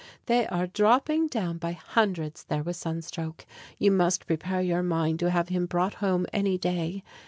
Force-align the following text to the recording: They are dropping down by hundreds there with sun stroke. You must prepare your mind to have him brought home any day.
They 0.25 0.47
are 0.47 0.65
dropping 0.65 1.27
down 1.27 1.59
by 1.59 1.73
hundreds 1.73 2.43
there 2.45 2.63
with 2.63 2.75
sun 2.75 3.03
stroke. 3.03 3.45
You 3.77 3.91
must 3.91 4.25
prepare 4.25 4.59
your 4.63 4.81
mind 4.81 5.19
to 5.19 5.29
have 5.29 5.49
him 5.49 5.67
brought 5.67 5.93
home 6.01 6.25
any 6.33 6.57
day. 6.57 7.03